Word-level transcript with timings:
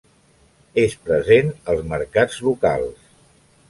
És 0.85 0.95
present 1.11 1.53
als 1.75 1.87
mercats 1.93 2.43
locals. 2.51 3.09